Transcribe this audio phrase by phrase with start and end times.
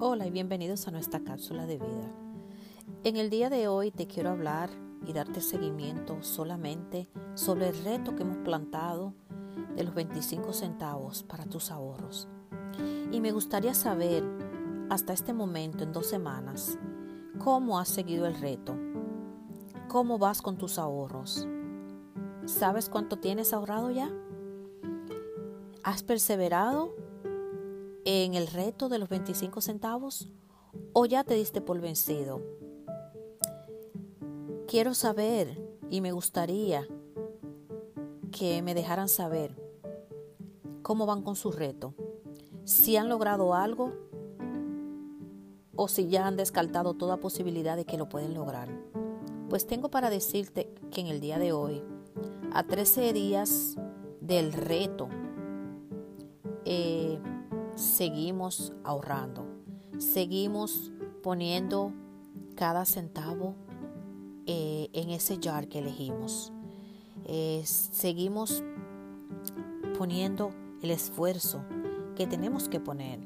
[0.00, 2.08] y bienvenidos a nuestra cápsula de vida.
[3.02, 4.70] En el día de hoy te quiero hablar
[5.04, 9.12] y darte seguimiento solamente sobre el reto que hemos plantado
[9.74, 12.28] de los 25 centavos para tus ahorros.
[13.10, 14.24] Y me gustaría saber,
[14.88, 16.78] hasta este momento, en dos semanas,
[17.38, 18.76] cómo has seguido el reto,
[19.88, 21.46] cómo vas con tus ahorros.
[22.46, 24.10] ¿Sabes cuánto tienes ahorrado ya?
[25.82, 26.94] ¿Has perseverado
[28.10, 30.30] en el reto de los 25 centavos
[30.94, 32.40] o ya te diste por vencido?
[34.66, 36.88] Quiero saber y me gustaría
[38.32, 39.54] que me dejaran saber
[40.80, 41.92] cómo van con su reto,
[42.64, 43.92] si han logrado algo
[45.76, 48.70] o si ya han descartado toda posibilidad de que lo pueden lograr.
[49.50, 51.82] Pues tengo para decirte que en el día de hoy,
[52.54, 53.76] a 13 días
[54.22, 55.10] del reto,
[57.98, 59.44] seguimos ahorrando,
[59.98, 61.92] seguimos poniendo
[62.54, 63.56] cada centavo
[64.46, 66.52] eh, en ese jar que elegimos.
[67.24, 68.62] Eh, seguimos
[69.98, 71.64] poniendo el esfuerzo
[72.14, 73.18] que tenemos que poner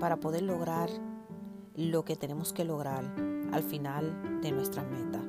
[0.00, 0.88] para poder lograr
[1.76, 3.04] lo que tenemos que lograr
[3.52, 5.22] al final de nuestra meta.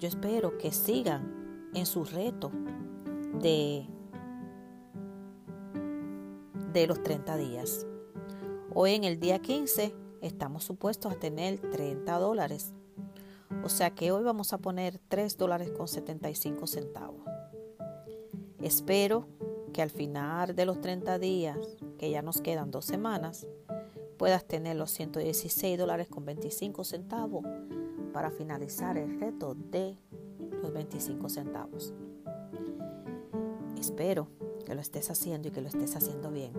[0.00, 2.50] Yo espero que sigan en su reto
[3.42, 3.86] de
[6.72, 7.87] de los 30 días.
[8.74, 12.74] Hoy en el día 15 estamos supuestos a tener 30 dólares.
[13.64, 17.22] O sea que hoy vamos a poner 3 dólares con 75 centavos.
[18.60, 19.26] Espero
[19.72, 21.56] que al final de los 30 días,
[21.98, 23.46] que ya nos quedan dos semanas,
[24.18, 27.44] puedas tener los 116 dólares con 25 centavos
[28.12, 29.96] para finalizar el reto de
[30.62, 31.94] los 25 centavos.
[33.78, 34.28] Espero
[34.66, 36.52] que lo estés haciendo y que lo estés haciendo bien.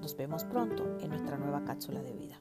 [0.00, 2.40] Nos vemos pronto en nuestra nueva cápsula de vida.